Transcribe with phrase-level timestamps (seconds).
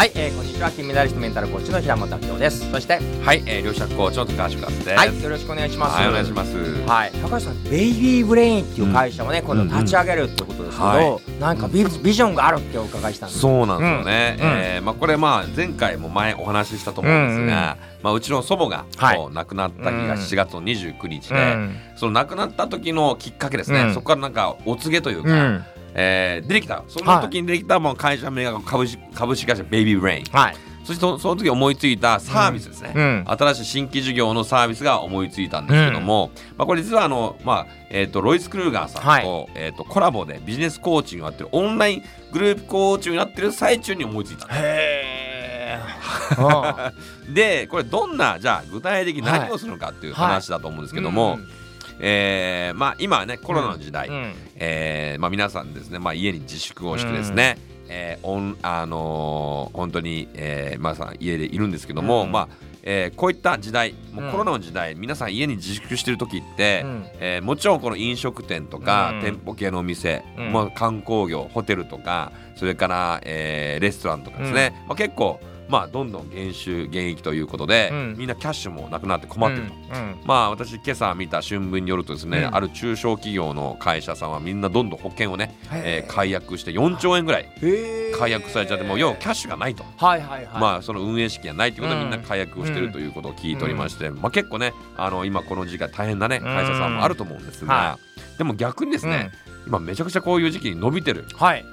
[0.00, 0.70] はい、えー、こんにちは。
[0.70, 2.70] 金メダリストメンタルコーチの平本明夫です。
[2.70, 4.88] そしてはい、えー、両者コーチの高橋和です。
[4.88, 5.96] はいよろしくお願いします。
[5.98, 6.56] はい、お願いします。
[6.56, 14.36] はい、高橋さんベイビーブレインっていう会社をね、今度立ち上げるってことですけど、はなんかビビジョンがあるってお伺いしたんですそうなんですよね。
[14.40, 14.46] うん。
[14.46, 19.16] えーまあこれまあ前回も前お話ししたと思うんですが、まあうちの祖母がはい。
[19.18, 20.18] こう亡くなった日がうん。
[20.18, 21.76] 7月の29日で、うん。
[21.96, 23.82] その亡くなった時のきっかけですね。
[23.82, 23.92] うん。
[23.92, 25.64] そこからなんかお告げというか、うん
[25.94, 30.24] えー出てきたその時に出てきたもう会社名が株式株式会社ベイビーブレイン。
[30.32, 33.24] はい、そしてそその時思いついたサービスですね、うん。
[33.26, 39.48] 新しい新規事業のサービスが思いついたんですけども、まあ、これ実はあの、まあえー、とロイス・クルーガーさんと,、はい。
[39.54, 42.02] えー、とコラボでビジネスコーチングをやってるオンライン
[42.32, 44.46] グループコーチングをやってる最中に思いついた。
[44.46, 45.20] へえ
[47.32, 51.38] でこれどんなじゃあ具体的に何をするのかっていう話だと思うんですけども、
[52.00, 54.32] えーまあ、今はねコロナの時代、うん。
[54.56, 57.58] えーまあ、皆さんですね、まあ、家に自粛をしてですね、
[57.88, 62.32] えーオンあのー本当に、えー、皆さん家でいるんですけども、うん。
[62.32, 62.48] まあ
[62.82, 64.30] えーこういった時代もううん。
[64.32, 67.06] コロナの時代、皆さん家に自粛してる時って、うん。
[67.20, 69.20] えーもちろんこの飲食店とか、うん。
[69.20, 70.52] 店舗系のお店、うん。
[70.52, 78.14] まあ、観光業ホテルとかそれから、えーレストランとかですね、まあ、結構、まあ、どんどん減収減益ということで、うん。
[78.18, 79.74] みんなキャッシュもなくなって困ってると。
[79.74, 80.20] うん。
[80.24, 82.54] まあ私今朝見た春分によるとですね、うん。
[82.54, 90.60] ある中小企業の会社さんはみんなどんどん保険をね、えーへ解約して4兆円ぐらいえ解約されちゃってもう要はキャッシュがないと、はいはいはい。
[90.60, 92.10] まあその運営資金がないということでうん。
[92.10, 97.98] みんな解約をしてるということを聞いておりまして、まあ結構ねあの今この時期は大変なね会社さんもあると思うんですが、は
[98.38, 99.30] でも逆にですね、
[99.66, 101.64] 今めちゃくちゃこういう時期に伸びてるうんはい。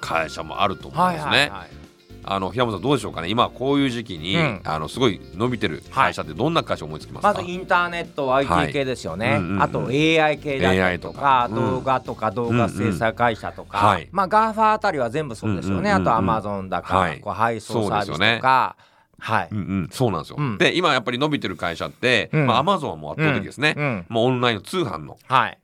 [0.00, 1.32] 会社もあると思うんはいですね。
[1.32, 1.81] はいはい
[2.24, 3.28] あの平本さんどうでしょうかね。
[3.28, 4.60] 今こういう時期に、うん。
[4.64, 9.62] あのすごい伸びてる会社ってどんな会社思いつきますか、まずインターネット IT 系ですよね、はいうんうんうん。
[9.62, 17.20] あと AI 系だったりとか動画とか動画制作会社とか、うんうんはいまあ GAFA あたりは全部そうですよね、うんうんうんうんあと Amazon だか、はい。
[17.20, 18.76] こう配送サービスとか、
[19.18, 20.36] はい、うんうん、そうなんですよ。
[20.38, 20.58] うん。
[20.58, 22.46] で今やっぱり伸びてる会社って、うん。
[22.46, 24.06] まあ、アマゾンはもう圧倒的ですね、うんうん。
[24.08, 25.58] もうオンラインの通販の、はい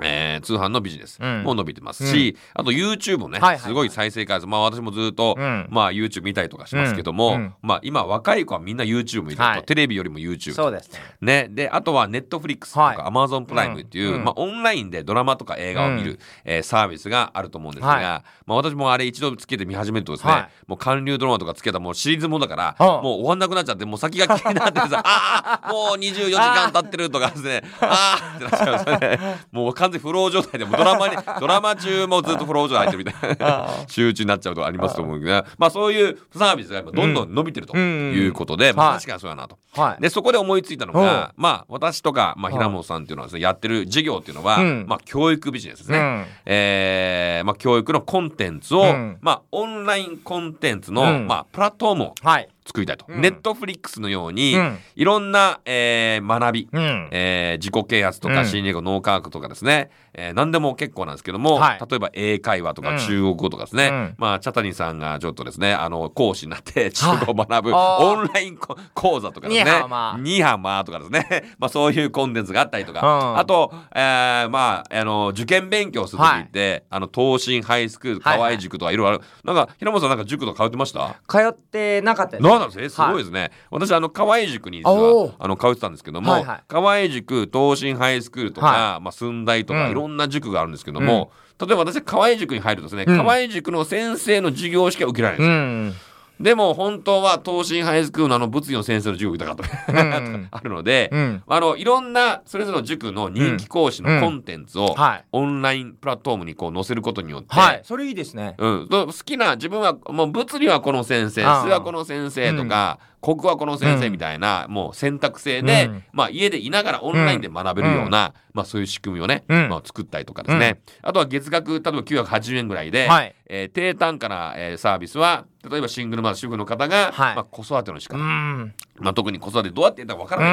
[0.00, 1.42] えー通販のビジネスうん。
[1.42, 3.68] も伸びてますし、あと YouTube もね、はいはいはい。
[3.68, 4.46] すごい再生回数。
[4.46, 5.68] まあ私もずっと、うん。
[5.70, 7.34] まあ YouTube 見たりとかしますけども、うん。
[7.34, 7.54] うん。
[7.62, 9.64] まあ今若い子はみんな YouTube 見てると、はい。
[9.64, 10.98] テレビよりも YouTube そうですね。
[11.20, 12.96] ね、であとは Netflix とはい。
[12.96, 14.24] か Amazon プライムっていう、うん。
[14.24, 16.18] まあ、オンラインでドラマとか映画を見る、うん。
[16.44, 18.02] えーサービスがあると思うんですが、はい。
[18.02, 20.50] まあ、私もあれ一度つけて見始めるとですね、はい。
[20.66, 29.38] もう韓流ドラマとかつけたらもうシリーズものだから、はあもう終わんなくなっちゃってもう先が気になってさああもう24時間経ってるとかですねああってなっちゃうんですよね。
[29.52, 33.68] も う完全にフロー状態でもうドラマに ドラマ中もずっとフロー状態入ってるみたいな。
[33.88, 39.00] 集中になっちゃうとかありますと思うけど、まあ、そういうサービスが今どんどん伸びてるということで、まあ、うんはい。
[39.00, 39.58] 確かにそうやなと。
[39.74, 40.02] はい。
[40.02, 44.84] でそこで思いついたのが、まあ私とか、まあ、平本さんっていうのはね、やってる事業っていうのは、うん。
[44.86, 45.98] まあ教育ビジネスですね。
[45.98, 46.26] うん。
[46.46, 49.18] えーまあ教育のコンテンツを、うん。
[49.20, 51.26] まあオンラインコンテンツの、うん。
[51.26, 53.04] まあプラットフォームをはい作りたいと。
[53.08, 53.20] うん。
[53.20, 54.78] ネットフリックスのように、うん。
[54.96, 57.08] いろんな、えー学び、うん。
[57.10, 58.34] えー自己啓発とうん。
[58.34, 61.78] か心理学脳科学とかですね、えー何でも結構なんですけども、はい。
[61.88, 62.88] 例えば英会話とうん。
[62.88, 64.14] か中国語とかですね、うん。
[64.18, 69.64] まあチャタニさんがちょっとですねあの講師になって中国語を学ぶ、オンラインこ講座とかですね。
[69.64, 71.44] ニーハオマーニーハマーとかですね。
[71.58, 73.38] まあそういうコンテンツがあったりとか、うん。
[73.38, 81.16] あと、えーまああの受験勉強する時って、あの東進ハイスクールはいはい河合塾とかいろいろある、なんか平本さんなんか塾とか通ってました？
[81.28, 86.64] 通ってなかったですなんなんですねすごいですね、私あの河合塾に実はあの通ってたんですけども、はいはい。
[86.68, 89.90] 河合塾東進ハイスクールとか、はまあ、寸大とか、うん。
[89.90, 93.16] いろんな塾があるんですけども、例えば私河合塾に入るとですね、うん。
[93.16, 96.11] 河合塾の先生の授業しか受けられないんですよ、うん
[96.42, 100.48] でも本当は東進ハイスクールのあの物理の先生の授業を受けたかった、うん。
[100.50, 101.42] あるので、うん。
[101.46, 105.24] あのいろんなそれぞれの塾の人気講師のコンテンツをはい。
[105.32, 107.80] オンラインプラットフォームにこう載せることによって、はい。
[107.84, 108.54] それいいですね。
[108.58, 116.04] うん、と好きな自分はもう物理はこの先生数学はこの先生とか、国語はこの先生みたいな、もう選択制で、うん。
[116.12, 119.68] まあ、家でいながらオンラインで学べるような、まあ、そういう仕組みをね、うん。
[119.68, 123.34] まあ、作ったりとかですね、あとは月額例えば980円ぐらいで、はい。
[123.46, 127.36] えー低単価な、えーサービスは例えばシングルマザー主婦の方が、はい。
[127.36, 130.48] まあ、子育ての仕う方、んまあ、特に子育てどうやってやったかわからな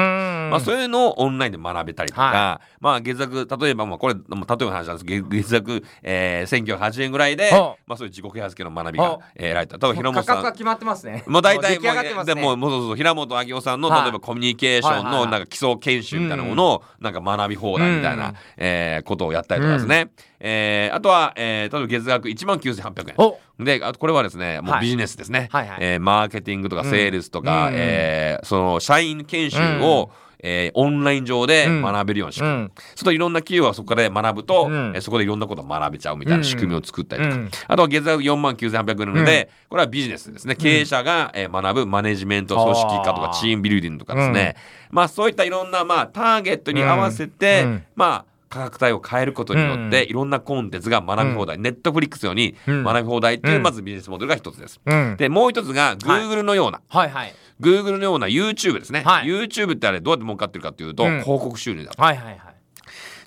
[0.48, 0.50] い。
[0.50, 5.04] まあ、そういうのをオンラインで学べたりとか、はまあ月額例えばまあこれ例えばの話なんです。
[5.04, 9.78] けど月月額、えー、1980円ぐらいで、はあまあ、そういう自己啓発系の学びが得られた。
[9.78, 10.24] 多分平本さん。
[10.24, 11.22] 価格が決まってますね。
[11.26, 12.24] もう大体もうね。
[12.24, 14.02] でももうそうそう平本明夫さんのはい。
[14.04, 18.34] 例えばコミュニケーションのなんか基礎研修みたいなものをなんか学び放題みたいな、うん。
[18.56, 20.10] えーことをやったりとかですね、
[20.40, 23.14] えーあとは、えー、例えば月額1万9800円。
[23.18, 23.38] お。
[23.62, 24.80] であとこれはですねもうはい。
[24.82, 25.78] ビジネスですね、はいはい。
[25.80, 30.10] えーマーケティングとかセールスとか、うんえーその社員研修を、
[30.42, 31.82] えーオンライン上でうん。
[31.82, 32.72] 学べるような仕組み、うん。
[32.94, 34.92] そといろんな企業がそこで学ぶと、うん。
[34.94, 37.50] えーそこでいろんなことを学べちゃうみたいな仕組みを作ったりとか、うん。
[37.68, 40.56] あとは月額4万9800円なので、これはビジネスですね。
[40.56, 44.56] 経営者が、えー学ぶマネジメント組織化とかチームビルディングとかですね、
[44.90, 47.84] まあそういったいろんなまあターゲットに合わせて、うん。
[47.94, 50.10] まあ価格帯を変えることによって、うん。
[50.10, 52.84] いろんなコンテンツが学び放題、ネットフリックスようにうん。
[52.84, 53.62] 学び放題っていう、うん。
[53.62, 54.80] まずビジネスモデルが一つです。
[54.84, 55.16] うん。
[55.16, 57.10] でもう一つが Google のような、はい。
[57.10, 57.34] はい。
[57.60, 59.26] Google のような YouTube ですね、はい。
[59.26, 61.22] YouTube ってあれどうやって儲かってるかっていうと、うん。
[61.22, 62.02] 広告収入だと。
[62.02, 62.16] はい。
[62.16, 62.26] はい。
[62.26, 62.38] はい。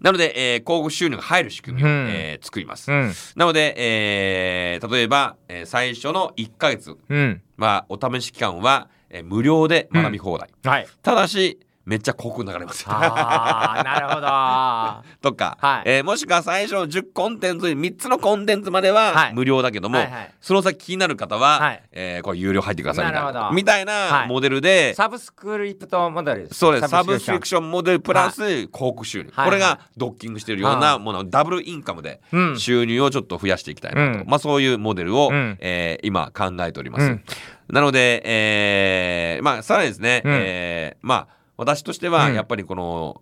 [0.02, 2.08] なので、えー広告収入が入る仕組みを、うん。
[2.10, 3.14] えー作ります、うん。
[3.38, 7.42] なので、えー例えば、えー最初の1ヶ月うん。
[7.58, 10.88] はお試し期間は、えー無料で学び放題、はい。
[11.02, 15.20] ただしめっちゃ広告流れますああなるほど。
[15.22, 15.84] とか、はい。
[15.86, 19.34] えーもしくは最初の10コンテンツ3つのコンテンツまでははい。
[19.34, 20.32] 無料だけども、はいはい。
[20.40, 21.84] その先気になる方は、はい。
[21.92, 23.56] えーこれ有料入ってくださいみたいななるほど。
[23.56, 24.28] みたいはない。
[24.30, 26.88] モデルで、サブスクリプトモデルですそうです。
[26.88, 32.60] サブスクリプシションモデルプラス広告収入、はいこれがドッキングしているようなもの、ダブルインカムでうん。
[32.60, 34.26] 収入をちょっと増やしていきたいなと、うん。
[34.28, 35.58] まあ、そういうモデルを、うん。
[35.60, 37.06] えー今考えております。
[37.06, 37.24] うん。
[37.70, 40.32] なので、えーまあ、さらにですね、うん。
[40.34, 42.36] えーまあ、私としてはうん。
[42.36, 43.22] やっぱりこの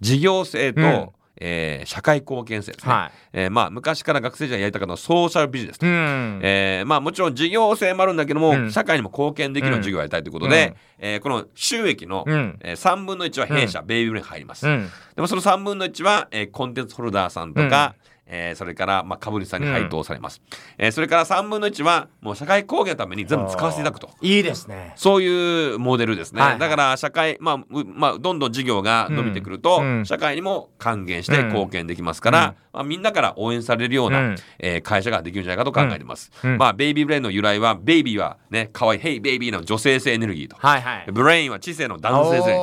[0.00, 1.08] 事業性と、うん。
[1.36, 5.86] えー社会貢献性ですね、はえーまあ、昔から学生時代やりたかったのはソーシャルビジネスと。
[5.86, 6.40] うん。
[6.42, 8.70] えーまあ、もちろん事業性もあるんだけども、うん。
[8.70, 12.58] 社会にも貢献できる授業をやりたいということで、えーこの収益の、うん。
[12.62, 14.88] えー3分の1は弊社、ベイビーブレイン入ります、うん。
[15.16, 20.40] でもその3分の1は、えーコンテンツホルダーさんとか、えーそれから、まあ、株主さんに配当されます、
[20.78, 24.10] えーそれから3分の1はもう社会貢献のために全部使わせていただくと。
[24.20, 24.92] いいですね。
[24.96, 26.50] そういうモデルですね、はい。
[26.52, 30.06] はいだから社会、まあうまあ、どんどん事業が伸びてくると、うん。
[30.06, 31.46] 社会にも還元してうん。
[31.48, 32.54] 貢献できますから、うん。
[32.72, 34.36] まあ、みんなから応援されるような、うん。
[34.58, 36.58] えー会社ができるんじゃないかと考えています、うん。
[36.58, 41.06] まあ、ベイビーブレインの由来はベイビーはね可愛いヘイベイビーの女性性エネルギーと、はいはい。
[41.12, 42.56] ブレインは知性の男性性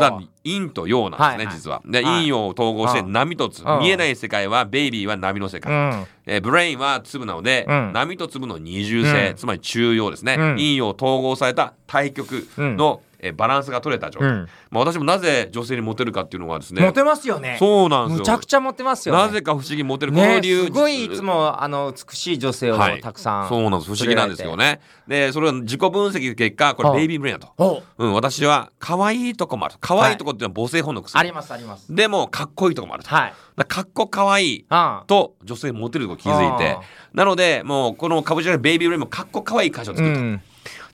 [0.00, 1.56] だから陰と陽なんですね、はいはい。
[1.56, 1.82] 実は。
[1.84, 2.14] で、はい。
[2.16, 3.12] 陰陽を統合してうん。
[3.12, 3.80] 波とつ、うん。
[3.80, 5.72] 見えない世界はベイビーは波の世界。
[5.72, 6.06] うん。
[6.26, 7.92] えーブレインは粒なので、うん。
[7.92, 9.36] 波と粒の二重性、うん。
[9.36, 10.56] つまり中陽ですね、うん。
[10.56, 14.48] 陰陽統合された対極の、えーバランスが取れた状態、うん。
[14.70, 16.82] まあ、私もなぜ女性にモテるかっていうのはですね。
[16.82, 17.56] モテますよね。
[17.58, 18.18] そうなんですよ。
[18.20, 19.20] むちゃくちゃモテますよね。
[19.22, 20.12] なぜか不思議にモテる。
[20.12, 20.64] こねの理由。
[20.64, 23.00] すごいいつもあの美しい女性をはい。
[23.00, 23.94] たくさんそうなんです。
[23.94, 24.80] 不思議なんですよね。
[25.06, 26.98] でそれは自己分析の結果これはあ。
[26.98, 28.06] ベイビーブレインだと、おう。
[28.06, 29.74] ん、私は可愛いとこもある。
[29.80, 31.94] 可愛いとこっていうのは母性本能くすぐるありますあります。
[31.94, 33.34] でもかっこいいとこもあると、はい。
[33.56, 36.78] だかっこ可愛いあと女性モテるとこ気づいて。
[36.78, 36.80] あ
[37.14, 40.40] なのでもうこの株式会社ベイビーブレインもかっこ可愛い会社を作ると、うん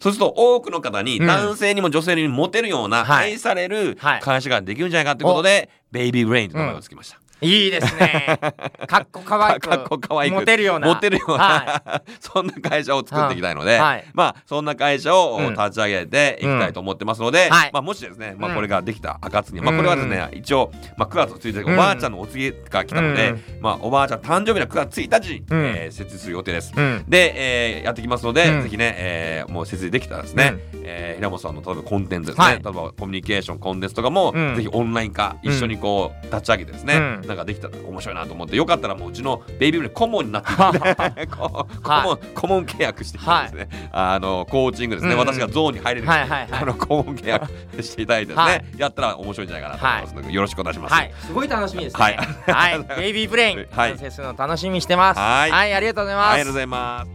[0.05, 1.27] そうすると多くの方にうん。
[1.27, 3.33] 男性にも女性にもモテるようなはい。
[3.33, 4.21] 愛されるはい。
[4.21, 7.24] 会社ができるんじゃないかということで、ベイビーブレインという名前をつけました。
[7.45, 8.39] いいですね。
[8.87, 10.35] かっこかわいくかっこ可愛く。
[10.35, 10.89] モテるような。
[10.89, 14.05] モテるような、は そんな会社を作っていきたいので、はい。
[14.15, 15.55] まあそんな会社をうん。
[15.55, 17.71] 立ち上げていきたいと思ってますので、はい。
[17.73, 18.57] まあもしですね、まあうん。
[18.57, 25.65] これができた暁に、まあこれはですね、一応まあ9月1日うんおばあちゃんのお告げが来たので、うんまあおばあちゃん誕生日の9月1日に、うん。
[25.77, 26.73] えー設置する予定です。
[26.77, 27.05] うん。
[27.09, 28.63] で、えーやってきますので、うん。
[28.63, 30.55] ぜひね、えーもう設置できたらですね、
[30.85, 32.55] えー平本さんの例えばコンテンツですね、はい。
[32.55, 34.57] 例えばコミュニケーションコンテンツとかも、うん。
[34.57, 37.27] ぜひオンライン化一緒にこう立ち上げてですね、うん。
[37.27, 41.27] なんかできたら面白いなと思ってよかったらもううちのベイビーブレ顧問になっていた だい。
[41.29, 45.21] 顧問顧問契約してですね、あのコーチングですね、うん。
[45.21, 46.49] うん私がゾーンに入れる、はいはいはい。
[46.51, 47.49] あの顧問契約
[47.83, 48.65] していただいてですね、はい。
[48.77, 50.95] やったら面白いんじゃないかなと思いますので、よろしくお願いします。
[50.95, 52.03] はい、すごい楽しみですね。
[52.03, 52.17] はい。
[52.17, 53.91] はい、 ベイビーブレイン、はい。
[53.91, 55.21] 完成するの楽しみにしてます。
[55.21, 55.51] はい。
[55.51, 56.33] はい、ありがとうございます。
[56.33, 57.14] ありがとうございます。